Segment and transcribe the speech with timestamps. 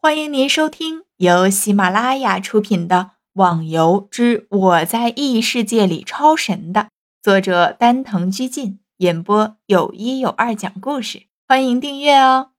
[0.00, 2.96] 欢迎您收听由喜马拉雅出品的
[3.32, 6.90] 《网游之我在异世界里超神》的
[7.20, 12.52] 作者丹藤居进演播，有一有二讲故事，欢迎订阅哦。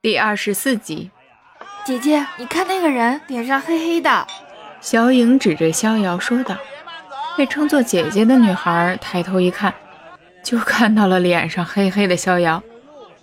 [0.00, 1.10] 第二十四集，
[1.84, 4.24] 姐姐，你看那个人脸上黑黑的。
[4.80, 6.56] 小影指着逍遥说道。
[7.36, 9.74] 被称作姐姐的女孩抬头一看，
[10.44, 12.62] 就看到了脸上黑黑的逍遥，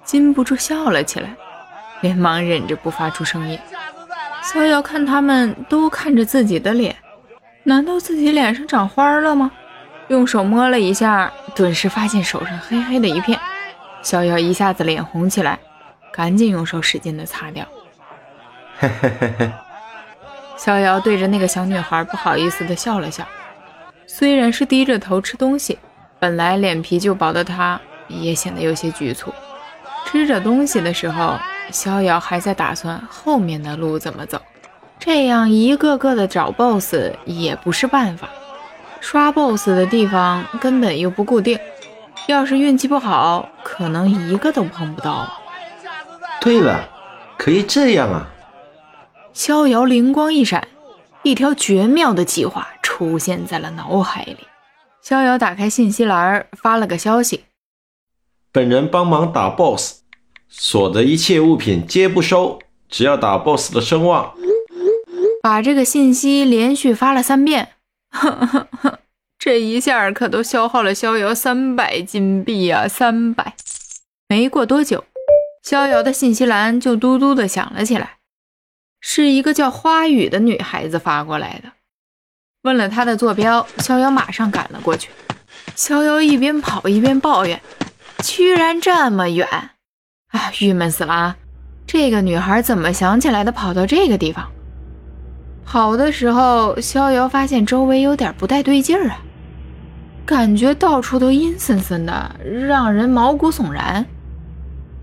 [0.04, 1.36] 禁不住笑了起来。
[2.04, 3.58] 连忙忍着不发出声音。
[4.44, 6.94] 逍遥看他们都看着自己的脸，
[7.64, 9.50] 难道自己脸上长花了吗？
[10.10, 13.40] 用手摸了一下，顿时发现手上黑黑的一片。
[14.02, 15.58] 逍遥一下子脸红起来，
[16.12, 17.66] 赶紧用手使劲的擦掉。
[18.78, 19.52] 嘿嘿嘿嘿。
[20.58, 23.26] 逍遥对着那个小女孩不好意思的笑了笑，
[24.06, 25.80] 虽然是低着头吃东西，
[26.20, 29.34] 本来脸皮就薄的他，也显得有些局促。
[30.06, 31.40] 吃着东西的时候。
[31.74, 34.40] 逍遥还在打算后面的路怎么走，
[35.00, 38.30] 这样一个个的找 BOSS 也不是办法。
[39.02, 41.60] 刷 BOSS 的地方根本又不固定，
[42.28, 45.28] 要是运气不好，可能一个都碰不到。
[46.40, 46.88] 对了，
[47.38, 48.28] 可以这样啊！
[49.34, 50.68] 逍遥灵光一闪，
[51.24, 54.38] 一条绝妙的计划出现在了脑海里。
[55.02, 57.46] 逍遥打开信息栏，发了个消息
[58.54, 60.03] ：“本人帮忙打 BOSS。”
[60.56, 64.36] 所的一切物品皆不收，只要打 BOSS 的声望。
[65.42, 67.70] 把这个信息连续发了三遍，
[69.40, 72.88] 这一下可都消耗了逍遥三百金币啊！
[72.88, 73.56] 三百。
[74.30, 75.04] 没过多久，
[75.64, 78.18] 逍遥的信息栏就嘟嘟的响了起来，
[79.02, 81.72] 是一个叫花语的女孩子发过来的。
[82.62, 85.10] 问了她的坐标，逍遥马上赶了过去。
[85.76, 87.60] 逍遥一边跑一边抱怨
[88.24, 89.72] ：“居然这么远！”
[90.34, 91.38] 啊，郁闷死了啊！
[91.86, 94.50] 这个女孩怎么想起来的，跑到这个地方？
[95.64, 99.22] 跑的时候，逍遥发现周围有点不太对劲儿啊，
[100.26, 104.04] 感觉到处都阴森森的，让人毛骨悚然。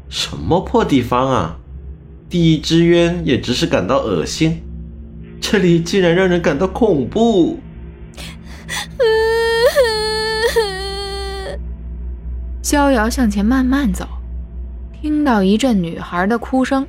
[0.08, 1.56] 什么破地方啊！
[2.28, 4.60] 地狱之渊也只是感到恶心，
[5.40, 7.60] 这里竟然让人感到恐怖。
[12.62, 14.08] 逍遥向前慢慢走。
[15.02, 16.86] 听到一阵女孩的哭声，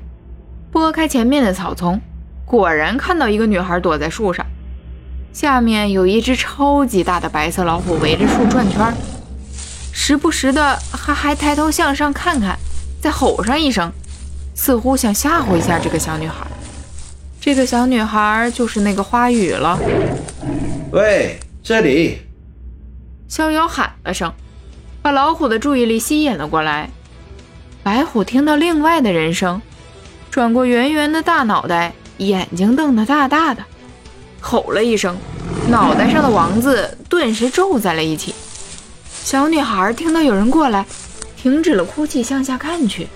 [0.70, 2.02] 拨开前面的草丛，
[2.46, 4.46] 果然看到一个女孩躲在树上，
[5.32, 8.94] 下面有一只超级大的白色老虎围着树转圈，
[9.94, 12.60] 时不时的还还抬头向上看看，
[13.00, 13.90] 再吼上一声，
[14.56, 16.46] 似乎想吓唬一下这个小女孩。
[17.40, 19.80] 这个小女孩就是那个花语了。
[20.92, 22.18] 喂，这里！
[23.30, 24.34] 逍遥喊了声，
[25.02, 26.90] 把老虎的注意力吸引了过来。
[27.84, 29.60] 白虎听到另外的人声，
[30.30, 33.64] 转过圆圆的大脑袋，眼睛瞪得大大的，
[34.40, 35.18] 吼了一声，
[35.68, 38.36] 脑袋上的王字顿时皱在了一起。
[39.24, 40.86] 小女孩听到有人过来，
[41.36, 43.08] 停止了哭泣，向下看去。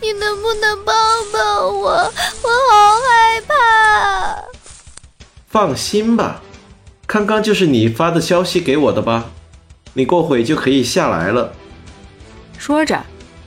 [0.00, 0.94] 你能不能帮
[1.32, 1.90] 帮我？
[1.90, 4.42] 我好害怕。
[5.46, 6.42] 放心吧，
[7.06, 9.30] 刚刚就是你发的消息给我的吧？
[9.92, 11.52] 你过会就可以下来了。
[12.58, 13.00] 说着。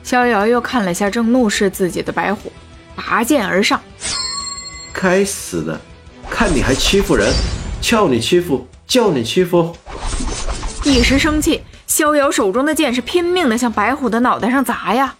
[0.05, 2.53] 逍遥又看了下正怒视自己的白虎，
[2.95, 3.81] 拔剑而上。
[4.93, 5.81] 该死的，
[6.29, 7.33] 看你还欺负人，
[7.81, 9.75] 叫你欺负，叫你欺负！
[10.83, 15.15] 一时生气，逍遥手中的剑是拼命的向白虎的脑袋上砸呀！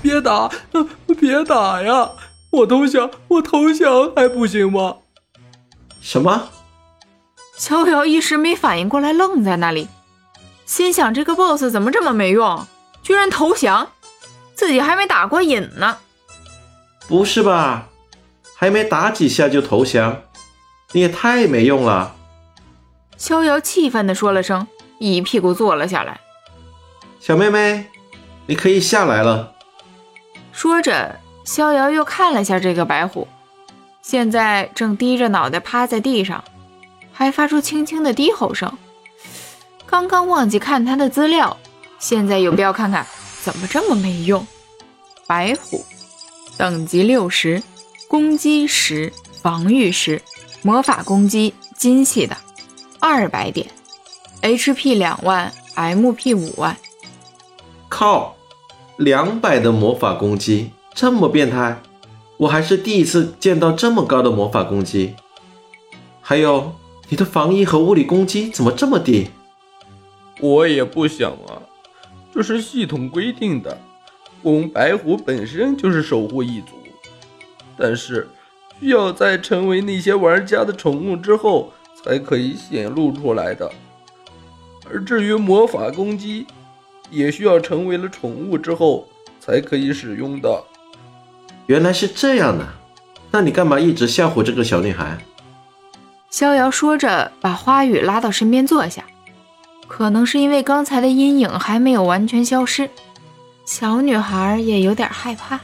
[0.00, 0.50] 别打，
[1.20, 2.10] 别打呀！
[2.50, 4.96] 我投降，我投降还不行吗？
[6.00, 6.48] 什么？
[7.58, 9.86] 逍遥一时没反应过来，愣在那里，
[10.64, 12.66] 心想：这个 BOSS 怎么这么没用？
[13.02, 13.90] 居然投降，
[14.54, 15.98] 自己还没打过瘾呢。
[17.08, 17.88] 不是吧？
[18.56, 20.22] 还没打几下就投降，
[20.92, 22.14] 你也太没用了。
[23.16, 24.66] 逍遥气愤地说了声，
[24.98, 26.20] 一屁股坐了下来。
[27.18, 27.86] 小妹妹，
[28.46, 29.52] 你可以下来了。
[30.52, 33.26] 说着，逍遥又看了下这个白虎，
[34.00, 36.44] 现在正低着脑袋趴在地上，
[37.12, 38.78] 还发出轻轻的低吼声。
[39.86, 41.56] 刚刚忘记看他的资料。
[42.02, 43.06] 现在有必要看看
[43.42, 44.44] 怎么这么没用？
[45.24, 45.84] 白虎，
[46.58, 47.62] 等级六十，
[48.08, 50.20] 攻击十，防御十，
[50.62, 52.36] 魔法攻击金系的，
[52.98, 53.68] 二百点
[54.42, 56.76] ，HP 两万，MP 五万。
[57.88, 58.34] 靠，
[58.96, 61.80] 两百的魔法攻击这么变态，
[62.36, 65.14] 我还是第一次见到这么高的魔法攻击。
[66.20, 66.74] 还有，
[67.08, 69.30] 你的防御和物理攻击怎么这么低？
[70.40, 71.62] 我也不想啊。
[72.32, 73.78] 这是系统规定的，
[74.40, 76.68] 我们白虎本身就是守护一族，
[77.76, 78.26] 但是
[78.80, 81.70] 需要在成为那些玩家的宠物之后
[82.02, 83.70] 才可以显露出来的。
[84.90, 86.46] 而至于魔法攻击，
[87.10, 89.06] 也需要成为了宠物之后
[89.38, 90.64] 才可以使用的。
[91.66, 92.66] 原来是这样呢，
[93.30, 95.18] 那你干嘛一直吓唬这个小女孩？
[96.30, 99.04] 逍遥说着，把花语拉到身边坐下。
[99.94, 102.88] 可能是因为刚才的阴影还没有完全消失，
[103.66, 105.60] 小女孩也有点害怕。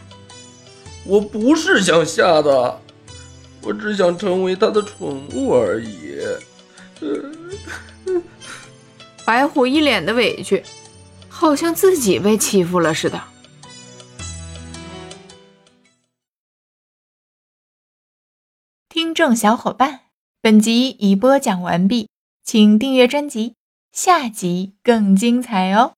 [1.07, 2.79] 我不是想吓她，
[3.63, 6.19] 我只想成为她的宠物而已。
[9.25, 10.63] 白虎一脸的委屈，
[11.31, 13.23] 好像自己被欺负了似的。
[18.91, 20.01] 听众小伙伴，
[20.43, 22.11] 本集已播讲完毕，
[22.45, 23.58] 请订阅专辑。
[24.01, 25.95] 下集更精彩哦！